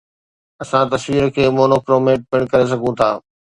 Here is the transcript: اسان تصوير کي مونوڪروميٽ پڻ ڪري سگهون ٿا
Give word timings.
اسان 0.63 0.85
تصوير 0.93 1.25
کي 1.35 1.43
مونوڪروميٽ 1.57 2.19
پڻ 2.31 2.41
ڪري 2.51 2.65
سگهون 2.73 2.93
ٿا 2.99 3.09